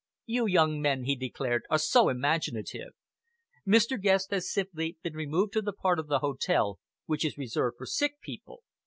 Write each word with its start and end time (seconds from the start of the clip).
"You 0.25 0.47
young 0.47 0.81
men," 0.81 1.03
he 1.03 1.15
declared, 1.15 1.61
"are 1.69 1.77
so 1.77 2.09
imaginative. 2.09 2.93
Mr. 3.67 4.01
Guest 4.01 4.31
has 4.31 4.51
simply 4.51 4.97
been 5.03 5.13
removed 5.13 5.53
to 5.53 5.61
the 5.61 5.73
part 5.73 5.99
of 5.99 6.07
the 6.07 6.17
hotel 6.25 6.79
which 7.05 7.23
is 7.23 7.37
reserved 7.37 7.77
for 7.77 7.85
sick 7.85 8.19
people. 8.19 8.63